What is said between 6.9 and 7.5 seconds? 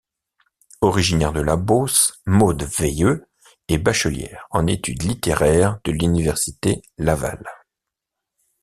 Laval.